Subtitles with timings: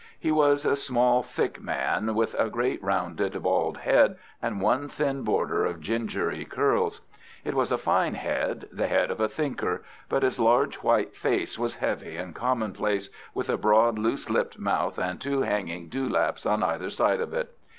[0.19, 5.21] He was a small, thick man, with a great rounded, bald head and one thin
[5.21, 7.01] border of gingery curls.
[7.45, 11.59] It was a fine head, the head of a thinker, but his large white face
[11.59, 16.63] was heavy and commonplace, with a broad, loose lipped mouth and two hanging dewlaps on
[16.63, 17.55] either side of it.